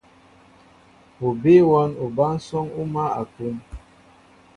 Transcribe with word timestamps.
O 1.25 1.27
bíy 1.41 1.61
wɔ́n 1.69 1.91
obánsɔ́ŋ 2.03 2.65
ó 2.79 2.83
mál 2.93 3.09
a 3.19 3.23
kún. 3.33 3.55